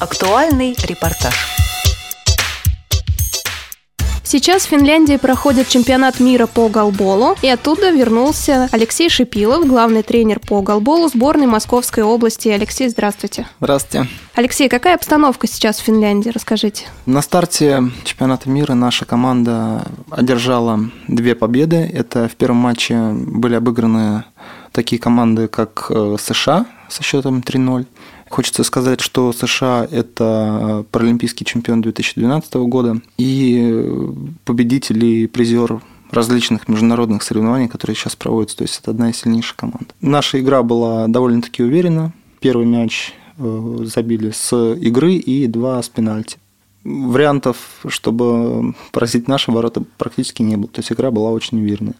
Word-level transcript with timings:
Актуальный 0.00 0.76
репортаж. 0.84 1.34
Сейчас 4.22 4.62
в 4.62 4.68
Финляндии 4.68 5.16
проходит 5.16 5.66
чемпионат 5.68 6.20
мира 6.20 6.46
по 6.46 6.68
голболу, 6.68 7.34
и 7.42 7.48
оттуда 7.48 7.90
вернулся 7.90 8.68
Алексей 8.70 9.08
Шипилов, 9.08 9.66
главный 9.66 10.04
тренер 10.04 10.38
по 10.38 10.62
голболу 10.62 11.08
сборной 11.08 11.46
Московской 11.46 12.04
области. 12.04 12.48
Алексей, 12.48 12.88
здравствуйте. 12.88 13.48
Здравствуйте. 13.58 14.08
Алексей, 14.34 14.68
какая 14.68 14.94
обстановка 14.94 15.48
сейчас 15.48 15.78
в 15.78 15.82
Финляндии? 15.82 16.28
Расскажите. 16.30 16.84
На 17.06 17.20
старте 17.20 17.82
чемпионата 18.04 18.48
мира 18.48 18.74
наша 18.74 19.04
команда 19.04 19.84
одержала 20.10 20.78
две 21.08 21.34
победы. 21.34 21.90
Это 21.92 22.28
в 22.28 22.36
первом 22.36 22.58
матче 22.58 23.10
были 23.12 23.56
обыграны 23.56 24.22
такие 24.70 25.00
команды, 25.00 25.48
как 25.48 25.86
э, 25.90 26.16
США 26.20 26.66
со 26.88 27.02
счетом 27.02 27.40
3-0 27.40 27.86
Хочется 28.30 28.64
сказать, 28.64 29.00
что 29.00 29.32
США– 29.32 29.86
это 29.90 30.84
паралимпийский 30.90 31.46
чемпион 31.46 31.80
2012 31.80 32.54
года 32.54 33.00
и 33.16 33.86
победитель 34.44 35.04
и 35.04 35.26
призер 35.26 35.80
различных 36.10 36.68
международных 36.68 37.22
соревнований, 37.22 37.68
которые 37.68 37.96
сейчас 37.96 38.16
проводятся. 38.16 38.58
То 38.58 38.64
есть 38.64 38.80
это 38.80 38.90
одна 38.90 39.10
из 39.10 39.16
сильнейших 39.16 39.56
команд. 39.56 39.94
Наша 40.00 40.40
игра 40.40 40.62
была 40.62 41.06
довольно-таки 41.06 41.62
уверена. 41.62 42.12
Первый 42.40 42.66
мяч 42.66 43.12
э, 43.38 43.78
забили 43.84 44.30
с 44.30 44.74
игры 44.74 45.14
и 45.14 45.46
два 45.46 45.82
с 45.82 45.88
пенальти. 45.88 46.38
Вариантов, 46.84 47.56
чтобы 47.88 48.74
поразить 48.92 49.28
наши 49.28 49.50
ворота, 49.50 49.82
практически 49.98 50.42
не 50.42 50.56
было. 50.56 50.68
То 50.68 50.80
есть 50.80 50.92
игра 50.92 51.10
была 51.10 51.30
очень 51.30 51.60
уверенная. 51.60 51.94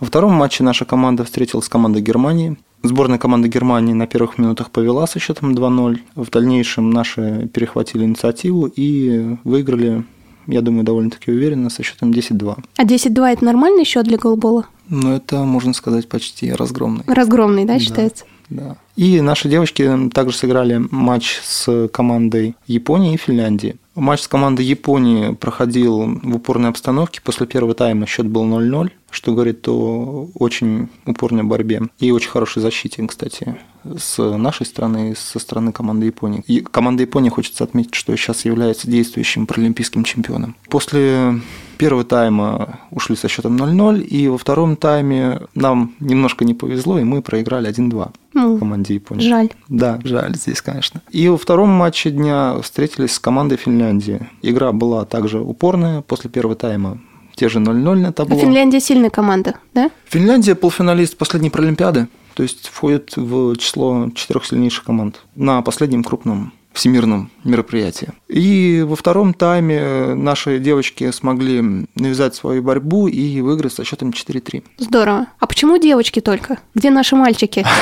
Во 0.00 0.06
втором 0.06 0.32
матче 0.32 0.62
наша 0.62 0.84
команда 0.84 1.24
встретилась 1.24 1.66
с 1.66 1.68
командой 1.68 2.02
Германии. 2.02 2.56
Сборная 2.84 3.16
команда 3.16 3.48
Германии 3.48 3.94
на 3.94 4.06
первых 4.06 4.36
минутах 4.36 4.70
повела 4.70 5.06
со 5.06 5.18
счетом 5.18 5.54
2-0. 5.54 6.00
В 6.16 6.30
дальнейшем 6.30 6.90
наши 6.90 7.48
перехватили 7.50 8.04
инициативу 8.04 8.66
и 8.66 9.38
выиграли, 9.42 10.04
я 10.46 10.60
думаю, 10.60 10.84
довольно-таки 10.84 11.30
уверенно 11.30 11.70
со 11.70 11.82
счетом 11.82 12.10
10-2. 12.10 12.62
А 12.76 12.84
10-2 12.84 13.32
это 13.32 13.42
нормальный 13.42 13.84
счет 13.84 14.04
для 14.04 14.18
голбола? 14.18 14.66
Ну, 14.90 15.12
это, 15.12 15.44
можно 15.44 15.72
сказать, 15.72 16.10
почти 16.10 16.52
разгромный. 16.52 17.04
Разгромный, 17.06 17.64
да, 17.64 17.78
считается? 17.78 18.26
Да. 18.50 18.76
И 18.96 19.22
наши 19.22 19.48
девочки 19.48 20.10
также 20.12 20.36
сыграли 20.36 20.84
матч 20.90 21.40
с 21.42 21.88
командой 21.88 22.54
Японии 22.66 23.14
и 23.14 23.16
Финляндии. 23.16 23.76
Матч 23.94 24.22
с 24.22 24.28
командой 24.28 24.64
Японии 24.64 25.34
проходил 25.34 26.18
в 26.22 26.36
упорной 26.36 26.70
обстановке. 26.70 27.20
После 27.22 27.46
первого 27.46 27.74
тайма 27.74 28.06
счет 28.06 28.26
был 28.26 28.44
0-0, 28.44 28.90
что 29.10 29.32
говорит 29.32 29.66
о 29.68 30.28
очень 30.34 30.88
упорной 31.06 31.44
борьбе 31.44 31.82
и 32.00 32.10
очень 32.10 32.30
хорошей 32.30 32.60
защите, 32.60 33.06
кстати, 33.06 33.56
с 33.84 34.18
нашей 34.18 34.66
стороны 34.66 35.12
и 35.12 35.14
со 35.14 35.38
стороны 35.38 35.72
команды 35.72 36.06
Японии. 36.06 36.42
И 36.46 36.60
команда 36.60 37.02
Японии 37.02 37.30
хочется 37.30 37.62
отметить, 37.62 37.94
что 37.94 38.16
сейчас 38.16 38.44
является 38.44 38.90
действующим 38.90 39.46
паралимпийским 39.46 40.02
чемпионом. 40.02 40.56
После 40.68 41.40
первого 41.74 42.04
тайма 42.04 42.80
ушли 42.90 43.16
со 43.16 43.28
счетом 43.28 43.56
0-0, 43.56 44.02
и 44.02 44.28
во 44.28 44.38
втором 44.38 44.76
тайме 44.76 45.42
нам 45.54 45.94
немножко 46.00 46.44
не 46.44 46.54
повезло, 46.54 46.98
и 46.98 47.04
мы 47.04 47.22
проиграли 47.22 47.70
1-2 47.70 48.10
ну, 48.34 48.58
команде 48.58 48.94
Японии. 48.94 49.28
Жаль. 49.28 49.50
Да, 49.68 50.00
жаль 50.04 50.36
здесь, 50.36 50.60
конечно. 50.60 51.00
И 51.10 51.28
во 51.28 51.36
втором 51.36 51.70
матче 51.70 52.10
дня 52.10 52.56
встретились 52.62 53.12
с 53.12 53.18
командой 53.18 53.56
Финляндии. 53.56 54.28
Игра 54.42 54.72
была 54.72 55.04
также 55.04 55.40
упорная. 55.40 56.02
После 56.02 56.30
первого 56.30 56.56
тайма 56.56 56.98
те 57.34 57.48
же 57.48 57.58
0-0 57.58 57.94
на 57.96 58.12
табло. 58.12 58.36
А 58.36 58.40
Финляндия 58.40 58.80
сильная 58.80 59.10
команда, 59.10 59.56
да? 59.72 59.90
Финляндия 60.06 60.54
полуфиналист 60.54 61.16
последней 61.16 61.50
Паралимпиады, 61.50 62.08
то 62.34 62.42
есть 62.42 62.68
входит 62.68 63.16
в 63.16 63.56
число 63.56 64.10
четырех 64.14 64.44
сильнейших 64.44 64.84
команд 64.84 65.20
на 65.34 65.62
последнем 65.62 66.04
крупном 66.04 66.52
всемирном 66.74 67.30
мероприятии. 67.44 68.08
И 68.28 68.84
во 68.86 68.96
втором 68.96 69.32
тайме 69.32 70.14
наши 70.14 70.58
девочки 70.58 71.10
смогли 71.12 71.86
навязать 71.94 72.34
свою 72.34 72.62
борьбу 72.62 73.06
и 73.06 73.40
выиграть 73.40 73.72
со 73.72 73.84
счетом 73.84 74.10
4-3. 74.10 74.64
Здорово. 74.78 75.26
А 75.38 75.46
почему 75.46 75.78
девочки 75.78 76.20
только? 76.20 76.58
Где 76.74 76.90
наши 76.90 77.16
мальчики? 77.16 77.64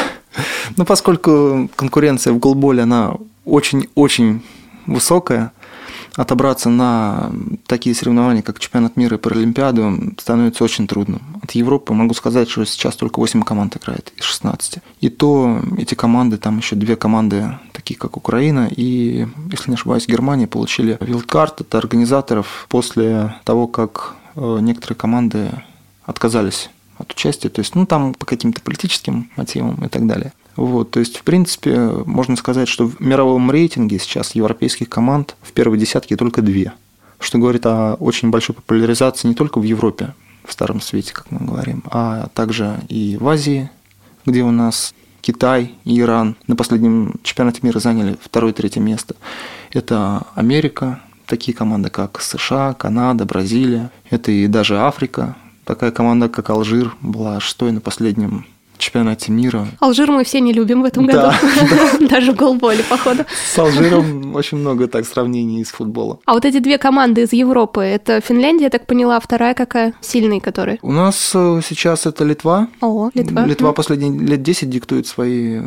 Ну, 0.79 0.87
поскольку 0.87 1.69
конкуренция 1.77 2.33
в 2.33 2.39
голболе, 2.39 2.85
она 2.85 3.17
очень-очень 3.45 4.41
высокая, 4.87 5.53
отобраться 6.17 6.69
на 6.69 7.33
такие 7.67 7.95
соревнования, 7.95 8.43
как 8.43 8.59
чемпионат 8.59 8.97
мира 8.97 9.17
и 9.17 9.21
Паралимпиаду, 9.21 10.15
становится 10.19 10.65
очень 10.65 10.87
трудно. 10.87 11.21
От 11.43 11.53
Европы 11.53 11.95
могу 11.95 12.15
сказать, 12.15 12.51
что 12.51 12.65
сейчас 12.65 12.97
только 12.97 13.21
8 13.21 13.43
команд 13.43 13.77
играет 13.77 14.13
из 14.17 14.25
16. 14.25 14.79
И 15.01 15.09
то 15.09 15.61
эти 15.79 15.95
команды, 15.95 16.37
там 16.37 16.59
еще 16.59 16.77
две 16.77 16.97
команды, 16.97 17.59
такие 17.73 17.99
как 17.99 18.17
Украина 18.17 18.69
и, 18.71 19.27
если 19.51 19.71
не 19.71 19.75
ошибаюсь, 19.75 20.07
Германия, 20.07 20.47
получили 20.47 20.99
вилдкарт 21.01 21.63
от 21.63 21.75
организаторов 21.75 22.67
после 22.69 23.35
того, 23.45 23.67
как 23.67 24.15
э, 24.35 24.59
некоторые 24.61 24.97
команды 24.97 25.51
отказались 26.05 26.71
от 26.99 27.13
участия, 27.13 27.49
то 27.49 27.61
есть, 27.61 27.75
ну, 27.75 27.87
там 27.87 28.15
по 28.15 28.27
каким-то 28.27 28.61
политическим 28.61 29.31
мотивам 29.37 29.85
и 29.85 29.89
так 29.89 30.07
далее. 30.07 30.33
Вот, 30.57 30.91
то 30.91 31.01
есть, 31.01 31.17
в 31.17 31.23
принципе, 31.23 31.77
можно 32.05 32.37
сказать, 32.37 32.69
что 32.69 32.87
в 32.89 33.01
мировом 33.01 33.51
рейтинге 33.51 33.99
сейчас 33.99 34.35
европейских 34.35 34.89
команд 34.89 35.37
в 35.41 35.53
первой 35.53 35.79
десятке 35.79 36.17
только 36.17 36.43
две, 36.43 36.73
что 37.19 37.39
говорит 37.39 37.65
о 37.67 37.95
очень 37.95 38.31
большой 38.31 38.55
популяризации 38.55 39.29
не 39.29 39.35
только 39.35 39.59
в 39.59 39.63
Европе, 39.63 40.15
в 40.45 40.53
Старом 40.53 40.81
Свете, 40.81 41.15
как 41.15 41.31
мы 41.31 41.47
говорим, 41.47 41.83
а 41.91 42.29
также 42.35 42.81
и 42.89 43.17
в 43.19 43.29
Азии, 43.29 43.71
где 44.27 44.43
у 44.43 44.51
нас 44.51 44.95
Китай 45.23 45.73
и 45.85 46.01
Иран 46.01 46.37
на 46.49 46.57
последнем 46.57 47.15
чемпионате 47.23 47.61
мира 47.63 47.79
заняли 47.79 48.19
второе 48.21 48.53
и 48.53 48.55
третье 48.55 48.81
место. 48.81 49.15
Это 49.71 50.27
Америка, 50.35 51.01
такие 51.27 51.57
команды, 51.57 51.91
как 51.91 52.21
США, 52.21 52.75
Канада, 52.75 53.25
Бразилия. 53.25 53.91
Это 54.11 54.33
и 54.33 54.49
даже 54.49 54.79
Африка. 54.79 55.37
Такая 55.65 55.93
команда, 55.93 56.29
как 56.29 56.51
Алжир, 56.51 56.95
была 57.01 57.39
шестой 57.39 57.71
на 57.71 57.81
последнем 57.81 58.47
чемпионате 58.83 59.33
мира. 59.33 59.67
Алжир 59.81 60.11
мы 60.11 60.25
все 60.25 60.41
не 60.41 60.53
любим 60.53 60.83
в 60.83 60.85
этом 60.85 61.07
году. 61.07 61.19
Да. 61.21 61.37
Даже 62.09 62.33
в 62.33 62.37
голболе, 62.37 62.83
походу. 62.89 63.25
С 63.45 63.59
Алжиром 63.59 64.35
очень 64.35 64.59
много 64.59 64.89
так 64.89 65.07
сравнений 65.07 65.61
из 65.61 65.71
футбола. 65.71 66.19
А 66.27 66.35
вот 66.35 66.45
эти 66.45 66.59
две 66.59 66.79
команды 66.79 67.23
из 67.23 67.33
Европы, 67.33 67.83
это 67.83 68.21
Финляндия, 68.21 68.65
я 68.65 68.71
так 68.71 68.87
поняла, 68.87 69.19
вторая 69.21 69.55
какая? 69.55 69.95
Сильные 70.01 70.41
которые? 70.41 70.79
У 70.83 70.93
нас 70.93 71.33
э, 71.35 71.61
сейчас 71.67 72.07
это 72.07 72.25
Литва. 72.25 72.69
О, 72.81 73.11
Литва. 73.15 73.45
Литва 73.47 73.73
последние 73.73 74.13
лет 74.27 74.43
10 74.43 74.69
диктует 74.69 75.07
свои 75.07 75.61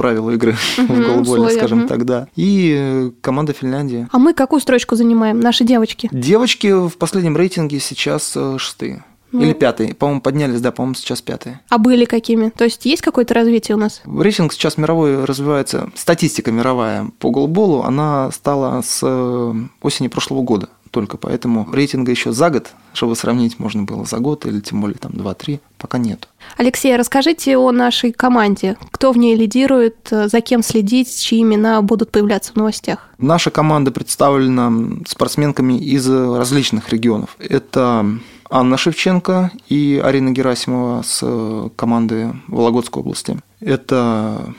правила 0.00 0.30
игры 0.30 0.56
в 0.78 0.86
голболе, 0.88 1.50
скажем 1.50 1.86
так, 1.86 2.06
да. 2.06 2.28
И 2.34 2.74
э, 2.74 3.10
команда 3.20 3.52
Финляндии. 3.52 4.08
А 4.10 4.18
мы 4.18 4.32
какую 4.32 4.60
строчку 4.60 4.96
занимаем, 4.96 5.40
наши 5.40 5.64
девочки? 5.64 6.08
Девочки 6.10 6.72
в 6.72 6.96
последнем 6.96 7.36
рейтинге 7.36 7.80
сейчас 7.80 8.32
э, 8.34 8.56
шестые. 8.58 9.04
Ну. 9.32 9.42
Или 9.42 9.52
пятый. 9.52 9.94
По-моему, 9.94 10.20
поднялись, 10.20 10.60
да, 10.60 10.72
по-моему, 10.72 10.94
сейчас 10.94 11.22
пятые. 11.22 11.60
А 11.68 11.78
были 11.78 12.04
какими? 12.04 12.50
То 12.50 12.64
есть 12.64 12.84
есть 12.84 13.02
какое-то 13.02 13.34
развитие 13.34 13.76
у 13.76 13.78
нас? 13.78 14.02
Рейтинг 14.04 14.52
сейчас 14.52 14.76
мировой 14.76 15.24
развивается. 15.24 15.90
Статистика 15.94 16.50
мировая 16.50 17.08
по 17.18 17.30
голболу, 17.30 17.82
она 17.82 18.30
стала 18.32 18.82
с 18.82 19.00
э, 19.02 19.54
осени 19.82 20.08
прошлого 20.08 20.42
года 20.42 20.68
только, 20.90 21.16
поэтому 21.16 21.68
рейтинга 21.72 22.10
еще 22.10 22.32
за 22.32 22.50
год, 22.50 22.72
чтобы 22.92 23.16
сравнить 23.16 23.58
можно 23.58 23.84
было 23.84 24.04
за 24.04 24.18
год 24.18 24.46
или 24.46 24.60
тем 24.60 24.80
более 24.80 24.98
там 24.98 25.12
2-3, 25.12 25.60
пока 25.78 25.98
нет. 25.98 26.28
Алексей, 26.56 26.96
расскажите 26.96 27.56
о 27.56 27.70
нашей 27.70 28.12
команде. 28.12 28.76
Кто 28.90 29.12
в 29.12 29.18
ней 29.18 29.36
лидирует, 29.36 30.08
за 30.10 30.40
кем 30.40 30.62
следить, 30.62 31.20
чьи 31.20 31.42
имена 31.42 31.80
будут 31.82 32.10
появляться 32.10 32.52
в 32.52 32.56
новостях? 32.56 33.08
Наша 33.18 33.50
команда 33.50 33.92
представлена 33.92 34.72
спортсменками 35.06 35.78
из 35.78 36.08
различных 36.08 36.88
регионов. 36.90 37.36
Это 37.38 38.06
Анна 38.50 38.76
Шевченко 38.76 39.52
и 39.68 40.00
Арина 40.02 40.32
Герасимова 40.32 41.02
с 41.02 41.20
э, 41.22 41.68
команды 41.76 42.34
Вологодской 42.48 43.00
области. 43.00 43.38
Это 43.60 44.54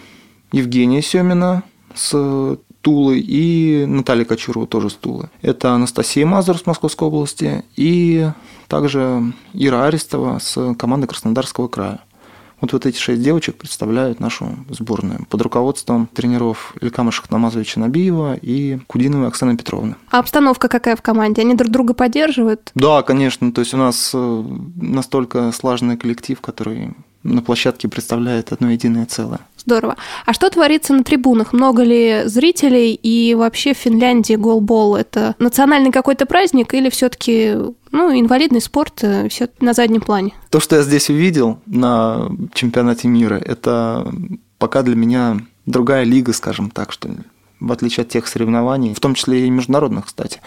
Евгения 0.54 1.02
Семина 1.02 1.64
с 1.94 2.58
Тулы 2.82 3.20
и 3.20 3.86
Наталья 3.86 4.26
Кочурова 4.26 4.66
тоже 4.66 4.90
с 4.90 4.94
Тулы. 4.94 5.30
Это 5.42 5.74
Анастасия 5.74 6.26
Мазур 6.26 6.58
с 6.58 6.66
Московской 6.66 7.10
области 7.10 7.66
и 7.76 8.30
также 8.68 9.34
Ира 9.54 9.86
Арестова 9.86 10.40
с 10.40 10.74
команды 10.76 11.08
Краснодарского 11.08 11.68
края. 11.68 12.00
Вот, 12.62 12.74
вот 12.74 12.86
эти 12.86 12.98
шесть 12.98 13.24
девочек 13.24 13.58
представляют 13.58 14.20
нашу 14.20 14.56
сборную 14.70 15.26
под 15.30 15.42
руководством 15.42 16.08
тренеров 16.14 16.74
Илькама 16.80 17.12
Шахнамазовича 17.12 17.80
Набиева 17.80 18.36
и 18.36 18.80
Кудиновой 18.88 19.28
Оксаны 19.28 19.58
Петровны. 19.58 19.96
А 20.12 20.20
обстановка 20.20 20.68
какая 20.68 20.96
в 20.96 21.02
команде? 21.02 21.42
Они 21.42 21.56
друг 21.56 21.72
друга 21.72 21.94
поддерживают? 21.94 22.72
Да, 22.76 23.02
конечно. 23.02 23.52
То 23.52 23.62
есть 23.62 23.74
у 23.74 23.78
нас 23.78 24.12
э, 24.14 24.44
настолько 24.76 25.52
слаженный 25.52 25.98
коллектив, 25.98 26.40
который 26.40 26.94
на 27.24 27.42
площадке 27.42 27.88
представляет 27.88 28.52
одно 28.52 28.70
единое 28.72 29.06
целое. 29.06 29.40
Здорово. 29.66 29.96
А 30.26 30.34
что 30.34 30.50
творится 30.50 30.94
на 30.94 31.04
трибунах? 31.04 31.54
Много 31.54 31.84
ли 31.84 32.24
зрителей? 32.26 32.94
И 32.94 33.36
вообще 33.36 33.74
в 33.74 33.78
Финляндии 33.78 34.34
голбол– 34.36 34.96
это 34.98 35.36
национальный 35.40 35.92
какой-то 35.92 36.26
праздник 36.26 36.74
или 36.74 36.90
все 36.90 37.10
таки 37.10 37.56
ну, 37.92 38.20
инвалидный 38.20 38.62
спорт 38.62 39.04
э, 39.04 39.30
все 39.30 39.50
на 39.60 39.74
заднем 39.74 40.02
плане? 40.02 40.34
То, 40.50 40.60
что 40.60 40.78
я 40.78 40.82
здесь 40.82 41.10
увидел 41.10 41.60
на 41.68 42.30
чемпионате 42.54 43.08
мира, 43.08 43.36
это 43.36 44.12
пока 44.58 44.82
для 44.82 44.96
меня 44.96 45.38
другая 45.66 46.06
лига, 46.06 46.34
скажем 46.34 46.72
так, 46.72 46.92
что 46.92 47.10
ли 47.10 47.18
в 47.60 47.72
отличие 47.72 48.02
от 48.02 48.10
тех 48.10 48.28
соревнований, 48.28 48.96
в 48.96 49.00
том 49.00 49.14
числе 49.14 49.46
и 49.46 49.50
международных, 49.52 50.08
кстати, 50.08 50.42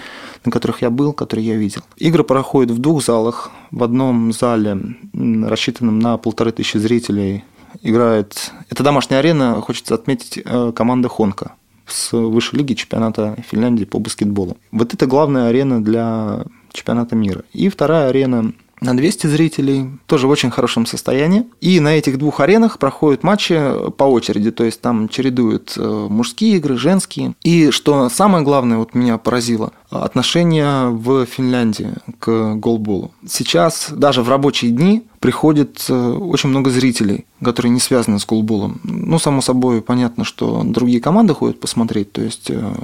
на 0.45 0.51
которых 0.51 0.83
я 0.83 0.91
был, 0.91 1.13
которые 1.13 1.47
я 1.47 1.55
видел. 1.55 1.83
Игры 1.97 2.25
проходят 2.25 2.73
в 2.73 2.79
двух 2.79 3.05
залах. 3.05 3.53
В 3.71 3.85
одном 3.85 4.33
зале, 4.33 4.97
рассчитанном 5.13 6.01
на 6.01 6.17
полторы 6.17 6.51
тысячи 6.51 6.77
зрителей, 6.77 7.45
играет... 7.85 8.51
Это 8.71 8.83
домашняя 8.83 9.19
арена, 9.19 9.61
хочется 9.61 9.95
отметить, 9.95 10.43
э, 10.45 10.73
команда 10.75 11.09
Хонка 11.09 11.53
с 11.87 12.13
высшей 12.13 12.59
лиги 12.59 12.75
чемпионата 12.75 13.37
Финляндии 13.49 13.85
по 13.85 13.99
баскетболу. 13.99 14.57
Вот 14.73 14.95
это 14.95 15.07
главная 15.07 15.49
арена 15.49 15.85
для 15.85 16.45
чемпионата 16.73 17.15
мира. 17.15 17.45
И 17.53 17.69
вторая 17.69 18.09
арена 18.09 18.53
на 18.85 18.97
200 18.97 19.27
зрителей, 19.27 19.91
тоже 20.07 20.27
в 20.27 20.31
очень 20.31 20.51
хорошем 20.51 20.87
состоянии. 20.87 21.45
И 21.61 21.81
на 21.81 21.97
этих 21.97 22.19
двух 22.19 22.41
аренах 22.41 22.79
проходят 22.79 23.23
матчи 23.23 23.59
по 23.97 24.05
очереди, 24.05 24.51
то 24.51 24.65
есть 24.65 24.81
там 24.81 25.09
чередуют 25.09 25.75
э, 25.77 26.07
мужские 26.11 26.57
игры, 26.57 26.77
женские. 26.77 27.35
И 27.43 27.71
что 27.71 28.09
самое 28.09 28.45
главное, 28.45 28.79
вот 28.79 28.95
меня 28.95 29.19
поразило, 29.19 29.73
отношение 29.91 30.91
в 30.91 31.25
Финляндии 31.25 31.95
к 32.19 32.55
голболу. 32.57 33.13
Сейчас 33.27 33.89
даже 33.91 34.23
в 34.23 34.29
рабочие 34.29 34.71
дни 34.71 35.03
приходит 35.21 35.87
э, 35.89 35.95
очень 35.95 36.51
много 36.51 36.71
зрителей, 36.71 37.25
которые 37.43 37.73
не 37.73 37.81
связаны 37.81 38.19
с 38.19 38.27
голболом. 38.27 38.81
Ну, 38.85 39.19
само 39.19 39.41
собой, 39.41 39.81
понятно, 39.81 40.25
что 40.25 40.63
другие 40.65 41.01
команды 41.01 41.35
ходят 41.35 41.61
посмотреть, 41.61 42.13
то 42.13 42.21
есть 42.21 42.51
э, 42.51 42.75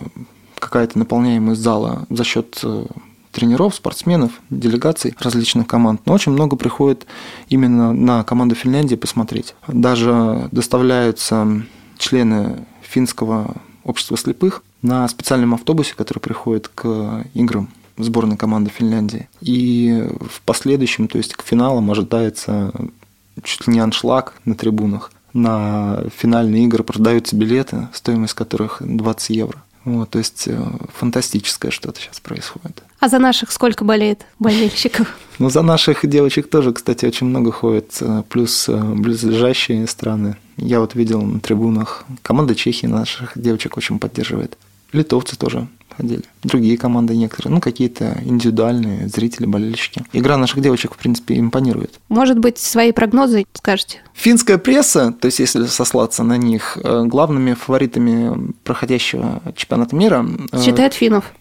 какая-то 0.59 0.99
наполняемость 0.99 1.61
зала 1.61 2.07
за 2.09 2.25
счет 2.25 2.65
тренеров, 3.33 3.75
спортсменов, 3.75 4.33
делегаций 4.51 5.15
различных 5.19 5.67
команд. 5.67 6.01
Но 6.07 6.13
очень 6.13 6.33
много 6.33 6.57
приходит 6.57 7.07
именно 7.49 7.93
на 7.93 8.25
команду 8.25 8.55
Финляндии 8.55 8.97
посмотреть. 8.97 9.55
Даже 9.69 10.49
доставляются 10.53 11.63
члены 11.99 12.67
финского 12.83 13.57
общества 13.85 14.17
слепых 14.17 14.63
на 14.83 15.07
специальном 15.09 15.55
автобусе, 15.55 15.95
который 15.95 16.19
приходит 16.19 16.69
к 16.69 17.25
играм 17.35 17.69
сборной 17.99 18.37
команды 18.37 18.71
Финляндии. 18.71 19.29
И 19.41 20.09
в 20.21 20.41
последующем, 20.43 21.09
то 21.09 21.19
есть 21.19 21.35
к 21.35 21.43
финалам 21.43 21.91
ожидается 21.91 22.73
чуть 23.43 23.67
ли 23.67 23.75
не 23.75 23.81
аншлаг 23.81 24.35
на 24.45 24.55
трибунах. 24.55 25.13
На 25.33 26.03
финальные 26.17 26.65
игры 26.65 26.83
продаются 26.83 27.37
билеты, 27.37 27.89
стоимость 27.93 28.35
которых 28.35 28.79
20 28.81 29.31
евро. 29.31 29.63
Вот, 29.85 30.11
то 30.11 30.19
есть 30.19 30.47
э, 30.47 30.63
фантастическое 30.95 31.71
что-то 31.71 32.01
сейчас 32.01 32.21
происходит. 32.21 32.83
А 32.99 33.09
за 33.09 33.19
наших 33.19 33.51
сколько 33.51 33.85
болеет 33.85 34.27
болельщиков? 34.39 35.17
Ну, 35.39 35.49
за 35.49 35.63
наших 35.63 36.07
девочек 36.07 36.51
тоже, 36.51 36.71
кстати, 36.75 37.07
очень 37.07 37.27
много 37.27 37.51
ходит, 37.51 37.97
э, 38.03 38.23
плюс 38.29 38.69
э, 38.69 38.77
близлежащие 38.79 39.87
страны. 39.87 40.37
Я 40.59 40.81
вот 40.81 40.95
видел 40.95 41.23
на 41.23 41.41
трибунах, 41.41 42.05
команда 42.21 42.55
Чехии 42.55 42.87
наших 42.87 43.33
девочек 43.37 43.79
очень 43.79 43.99
поддерживает. 43.99 44.59
Литовцы 44.93 45.39
тоже 45.39 45.67
ходили. 46.01 46.23
Другие 46.43 46.77
команды 46.79 47.17
некоторые, 47.17 47.55
ну, 47.55 47.61
какие-то 47.61 48.19
индивидуальные 48.25 49.09
зрители, 49.09 49.47
болельщики. 49.47 50.05
Игра 50.13 50.37
наших 50.37 50.61
девочек, 50.61 50.95
в 50.95 50.99
принципе, 50.99 51.39
импонирует. 51.39 52.01
Может 52.09 52.39
быть, 52.39 52.59
свои 52.59 52.93
прогнозы 52.93 53.45
скажете? 53.53 53.99
Финская 54.15 54.59
пресса, 54.59 55.13
то 55.13 55.27
есть 55.27 55.39
если 55.39 55.67
сослаться 55.67 56.23
на 56.23 56.37
них, 56.37 56.79
э, 56.83 57.05
главными 57.05 57.55
фаворитами 57.55 58.53
проходящего 58.65 59.43
чемпионата 59.55 59.95
мира... 59.95 60.27
Э, 60.53 60.63
Считают 60.63 60.95
финнов. 60.95 61.33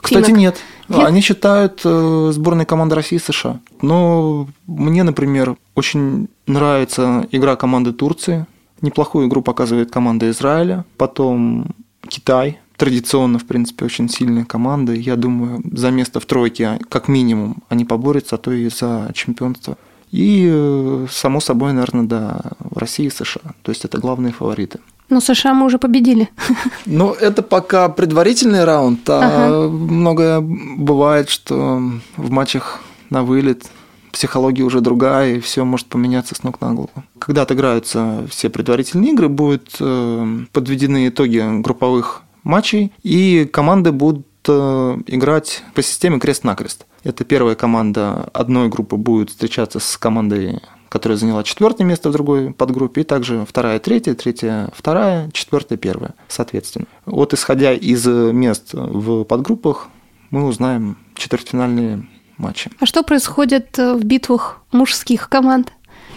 Кстати, 0.00 0.26
Финок. 0.26 0.38
нет. 0.38 0.56
нет. 0.88 1.06
Они 1.06 1.20
считают 1.20 1.80
э, 1.84 2.30
сборной 2.32 2.66
команды 2.66 2.94
России 2.94 3.16
и 3.16 3.18
США. 3.18 3.58
Но 3.82 4.48
мне, 4.66 5.02
например, 5.02 5.56
очень 5.74 6.28
нравится 6.46 7.26
игра 7.32 7.56
команды 7.56 7.92
Турции. 7.92 8.46
Неплохую 8.80 9.26
игру 9.26 9.42
показывает 9.42 9.90
команда 9.90 10.30
Израиля. 10.30 10.84
Потом 10.96 11.74
Китай, 12.06 12.60
традиционно, 12.78 13.38
в 13.38 13.44
принципе, 13.44 13.84
очень 13.84 14.08
сильная 14.08 14.44
команда. 14.44 14.94
Я 14.94 15.16
думаю, 15.16 15.60
за 15.72 15.90
место 15.90 16.20
в 16.20 16.24
тройке, 16.24 16.78
как 16.88 17.08
минимум, 17.08 17.56
они 17.68 17.84
поборются, 17.84 18.36
а 18.36 18.38
то 18.38 18.52
и 18.52 18.70
за 18.70 19.10
чемпионство. 19.14 19.76
И, 20.12 20.48
э, 20.50 21.06
само 21.10 21.40
собой, 21.40 21.72
наверное, 21.72 22.04
да, 22.04 22.40
Россия 22.74 23.08
и 23.08 23.10
США. 23.10 23.52
То 23.62 23.72
есть 23.72 23.84
это 23.84 23.98
главные 23.98 24.32
фавориты. 24.32 24.78
Но 25.10 25.20
США 25.20 25.54
мы 25.54 25.66
уже 25.66 25.78
победили. 25.78 26.28
Ну, 26.86 27.12
это 27.12 27.42
пока 27.42 27.88
предварительный 27.88 28.64
раунд, 28.64 29.00
а 29.10 29.20
ага. 29.20 29.68
многое 29.68 30.40
бывает, 30.40 31.28
что 31.28 31.82
в 32.16 32.30
матчах 32.30 32.80
на 33.10 33.22
вылет 33.22 33.66
психология 34.12 34.62
уже 34.62 34.80
другая, 34.80 35.36
и 35.36 35.40
все 35.40 35.64
может 35.64 35.86
поменяться 35.86 36.34
с 36.34 36.42
ног 36.42 36.60
на 36.60 36.72
голову. 36.72 37.04
Когда 37.18 37.42
отыграются 37.42 38.26
все 38.30 38.48
предварительные 38.48 39.12
игры, 39.12 39.28
будут 39.28 39.76
э, 39.80 40.38
подведены 40.52 41.08
итоги 41.08 41.60
групповых 41.60 42.22
матчей, 42.48 42.92
и 43.02 43.44
команды 43.44 43.92
будут 43.92 44.26
э, 44.48 44.96
играть 45.06 45.62
по 45.74 45.82
системе 45.82 46.18
крест-накрест. 46.18 46.86
Это 47.04 47.24
первая 47.24 47.54
команда 47.54 48.28
одной 48.32 48.68
группы 48.68 48.96
будет 48.96 49.30
встречаться 49.30 49.78
с 49.78 49.96
командой, 49.96 50.60
которая 50.88 51.18
заняла 51.18 51.44
четвертое 51.44 51.84
место 51.84 52.08
в 52.08 52.12
другой 52.12 52.52
подгруппе, 52.52 53.02
и 53.02 53.04
также 53.04 53.44
вторая, 53.46 53.78
третья, 53.78 54.14
третья, 54.14 54.70
вторая, 54.74 55.30
четвертая, 55.32 55.78
первая, 55.78 56.14
соответственно. 56.26 56.86
Вот 57.04 57.34
исходя 57.34 57.72
из 57.72 58.04
мест 58.06 58.70
в 58.72 59.24
подгруппах, 59.24 59.88
мы 60.30 60.46
узнаем 60.46 60.96
четвертьфинальные 61.14 62.08
матчи. 62.38 62.70
А 62.80 62.86
что 62.86 63.02
происходит 63.02 63.76
в 63.76 64.02
битвах 64.04 64.62
мужских 64.72 65.28
команд? 65.28 65.72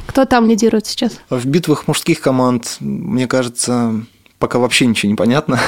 Кто 0.07 0.25
там 0.25 0.47
лидирует 0.47 0.87
сейчас? 0.87 1.19
В 1.29 1.45
битвах 1.45 1.87
мужских 1.87 2.21
команд, 2.21 2.77
мне 2.79 3.27
кажется, 3.27 3.93
пока 4.39 4.59
вообще 4.59 4.85
ничего 4.85 5.09
не 5.09 5.15
понятно 5.15 5.59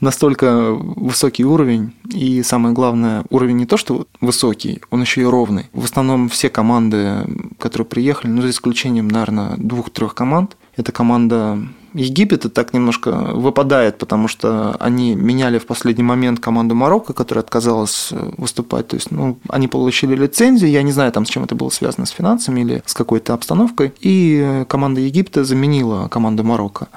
настолько 0.00 0.72
высокий 0.72 1.44
уровень, 1.44 1.92
и 2.12 2.42
самое 2.42 2.74
главное, 2.74 3.24
уровень 3.30 3.56
не 3.56 3.66
то, 3.66 3.76
что 3.76 4.06
высокий, 4.20 4.80
он 4.90 5.00
еще 5.00 5.22
и 5.22 5.24
ровный. 5.24 5.66
В 5.72 5.84
основном 5.84 6.28
все 6.28 6.48
команды, 6.48 7.26
которые 7.58 7.86
приехали, 7.86 8.30
ну, 8.30 8.42
за 8.42 8.50
исключением, 8.50 9.08
наверное, 9.08 9.56
двух-трех 9.56 10.14
команд, 10.14 10.56
это 10.76 10.92
команда 10.92 11.58
Египет 11.94 12.52
так 12.52 12.74
немножко 12.74 13.10
выпадает, 13.10 13.96
потому 13.96 14.28
что 14.28 14.76
они 14.78 15.14
меняли 15.14 15.58
в 15.58 15.66
последний 15.66 16.02
момент 16.02 16.40
команду 16.40 16.74
Марокко, 16.74 17.14
которая 17.14 17.42
отказалась 17.42 18.10
выступать. 18.36 18.88
То 18.88 18.96
есть, 18.96 19.10
ну, 19.10 19.38
они 19.48 19.66
получили 19.66 20.14
лицензию, 20.14 20.70
я 20.70 20.82
не 20.82 20.92
знаю, 20.92 21.10
там, 21.12 21.24
с 21.24 21.30
чем 21.30 21.44
это 21.44 21.54
было 21.54 21.70
связано, 21.70 22.04
с 22.04 22.10
финансами 22.10 22.60
или 22.60 22.82
с 22.84 22.92
какой-то 22.92 23.32
обстановкой. 23.32 23.94
И 24.00 24.64
команда 24.68 25.00
Египта 25.00 25.44
заменила 25.44 26.08
команду 26.08 26.44
Марокко. 26.44 26.88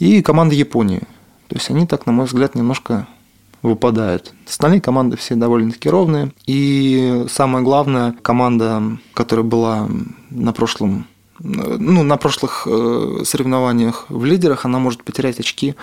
И 0.00 0.20
команда 0.20 0.56
Японии. 0.56 1.02
То 1.50 1.56
есть 1.56 1.68
они 1.68 1.86
так, 1.86 2.06
на 2.06 2.12
мой 2.12 2.26
взгляд, 2.26 2.54
немножко 2.54 3.08
выпадают. 3.62 4.32
Остальные 4.48 4.80
команды 4.80 5.16
все 5.16 5.34
довольно-таки 5.34 5.90
ровные. 5.90 6.32
И 6.46 7.26
самое 7.28 7.64
главное, 7.64 8.14
команда, 8.22 8.82
которая 9.14 9.44
была 9.44 9.88
на 10.30 10.52
прошлом 10.52 11.06
ну, 11.42 12.02
на 12.02 12.18
прошлых 12.18 12.66
э, 12.66 13.22
соревнованиях 13.24 14.04
в 14.10 14.26
лидерах 14.26 14.66
она 14.66 14.78
может 14.78 15.04
потерять 15.04 15.40
очки 15.40 15.74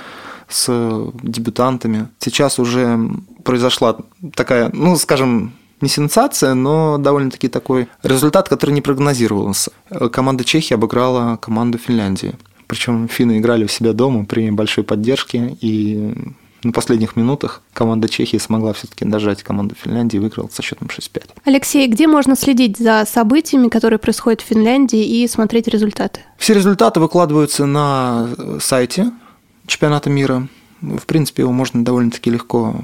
с 0.48 1.12
дебютантами. 1.24 2.10
Сейчас 2.20 2.60
уже 2.60 3.00
произошла 3.44 3.98
такая, 4.36 4.70
ну, 4.72 4.96
скажем, 4.98 5.54
не 5.82 5.90
сенсация, 5.90 6.54
но 6.54 7.00
довольно-таки 7.00 7.48
такой 7.48 7.88
результат, 8.04 8.50
который 8.50 8.72
не 8.72 8.82
прогнозировался. 8.82 9.72
Команда 10.12 10.44
Чехии 10.44 10.76
обыграла 10.76 11.38
команду 11.38 11.80
Финляндии. 11.80 12.36
Причем 12.68 13.08
финны 13.08 13.40
играли 13.40 13.64
у 13.64 13.68
себя 13.68 13.94
дома 13.94 14.26
при 14.26 14.52
большой 14.52 14.84
поддержке, 14.84 15.58
и 15.62 16.14
на 16.64 16.72
последних 16.72 17.16
минутах 17.16 17.62
команда 17.74 18.10
Чехии 18.10 18.38
смогла 18.38 18.74
все-таки 18.74 19.06
дожать 19.06 19.44
команду 19.44 19.76
Финляндии 19.82 20.18
и 20.18 20.20
выиграла 20.20 20.50
со 20.52 20.62
счетом 20.62 20.88
6-5. 20.88 21.30
Алексей, 21.46 21.88
где 21.88 22.08
можно 22.08 22.36
следить 22.36 22.78
за 22.78 23.06
событиями, 23.06 23.70
которые 23.70 24.00
происходят 24.00 24.42
в 24.42 24.46
Финляндии, 24.46 25.22
и 25.22 25.28
смотреть 25.28 25.68
результаты? 25.68 26.22
Все 26.38 26.54
результаты 26.54 27.00
выкладываются 27.00 27.66
на 27.66 28.30
сайте 28.60 29.12
чемпионата 29.66 30.10
мира. 30.10 30.48
В 30.82 31.06
принципе, 31.06 31.44
его 31.44 31.52
можно 31.52 31.86
довольно-таки 31.86 32.30
легко 32.30 32.76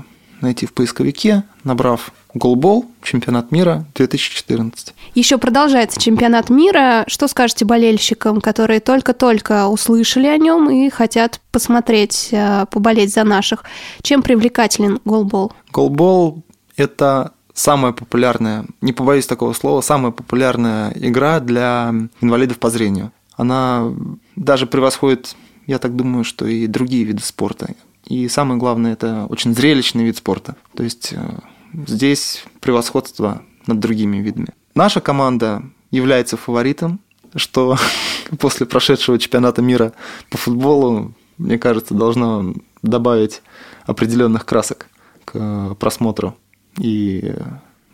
найти 0.44 0.66
в 0.68 0.74
поисковике, 0.74 1.44
набрав 1.64 2.12
Голбол, 2.36 2.86
чемпионат 3.02 3.52
мира 3.52 3.86
2014. 3.96 4.94
Еще 5.16 5.38
продолжается 5.38 6.00
чемпионат 6.00 6.50
мира. 6.50 7.06
Что 7.08 7.28
скажете 7.28 7.66
болельщикам, 7.66 8.42
которые 8.42 8.80
только-только 8.80 9.68
услышали 9.68 10.28
о 10.28 10.38
нем 10.38 10.70
и 10.70 10.90
хотят 10.90 11.40
посмотреть, 11.52 12.30
э, 12.32 12.66
поболеть 12.70 13.14
за 13.14 13.24
наших? 13.24 13.64
Чем 14.02 14.22
привлекателен 14.22 15.00
голбол? 15.06 15.54
Голбол– 15.72 16.44
это 16.76 17.32
самая 17.54 17.94
популярная, 17.94 18.66
не 18.82 18.94
побоюсь 18.94 19.28
такого 19.28 19.54
слова, 19.54 19.82
самая 19.82 20.12
популярная 20.12 20.92
игра 20.96 21.40
для 21.40 21.94
инвалидов 22.20 22.58
по 22.58 22.70
зрению. 22.70 23.12
Она 23.36 23.94
даже 24.36 24.66
превосходит, 24.66 25.36
я 25.68 25.80
так 25.80 25.96
думаю, 25.96 26.24
что 26.24 26.46
и 26.46 26.68
другие 26.68 27.04
виды 27.04 27.22
спорта. 27.24 27.74
И 28.06 28.28
самое 28.28 28.60
главное, 28.60 28.94
это 28.94 29.26
очень 29.30 29.54
зрелищный 29.54 30.04
вид 30.04 30.18
спорта. 30.18 30.56
То 30.76 30.84
есть 30.84 31.14
э, 31.14 31.40
здесь 31.88 32.44
превосходство 32.60 33.44
над 33.66 33.80
другими 33.80 34.18
видами. 34.18 34.50
Наша 34.76 35.02
команда 35.02 35.64
является 35.92 36.38
фаворитом, 36.38 37.00
что 37.36 37.78
после 38.40 38.66
прошедшего 38.66 39.18
чемпионата 39.20 39.62
мира 39.62 39.94
по 40.30 40.38
футболу 40.38 41.14
мне 41.38 41.58
кажется, 41.58 41.94
должно 41.94 42.54
добавить 42.82 43.42
определенных 43.86 44.46
красок 44.46 44.88
к 45.26 45.76
просмотру 45.76 46.36
и 46.78 47.34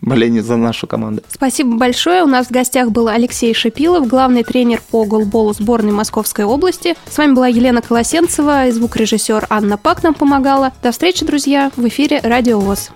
боление 0.02 0.44
за 0.44 0.58
нашу 0.58 0.88
команду. 0.88 1.22
Спасибо 1.30 1.76
большое. 1.76 2.24
У 2.24 2.28
нас 2.28 2.48
в 2.48 2.52
гостях 2.52 2.92
был 2.92 3.08
Алексей 3.08 3.54
Шипилов, 3.54 4.08
главный 4.08 4.44
тренер 4.44 4.82
по 4.92 5.06
голболу 5.06 5.54
сборной 5.54 5.92
Московской 5.92 6.46
области. 6.46 6.96
С 7.10 7.18
вами 7.18 7.34
была 7.34 7.48
Елена 7.48 7.82
Колосенцева, 7.82 8.72
звукорежиссер 8.72 9.48
Анна 9.50 9.78
Пак 9.78 10.04
нам 10.04 10.14
помогала. 10.14 10.74
До 10.84 10.92
встречи, 10.92 11.26
друзья, 11.26 11.72
в 11.76 11.88
эфире 11.88 12.20
Радио 12.24 12.60
ВОЗ. 12.60 12.92